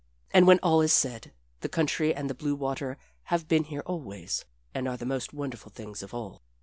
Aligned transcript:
And 0.31 0.47
when 0.47 0.57
all 0.63 0.81
is 0.81 0.91
said, 0.91 1.31
the 1.59 1.69
country 1.69 2.11
and 2.11 2.27
the 2.27 2.33
blue 2.33 2.55
water 2.55 2.97
have 3.25 3.47
been 3.47 3.65
here 3.65 3.83
always, 3.85 4.45
and 4.73 4.87
are 4.87 4.97
the 4.97 5.05
most 5.05 5.31
wonderful 5.31 5.69
things 5.71 6.01
of 6.01 6.11
all. 6.11 6.41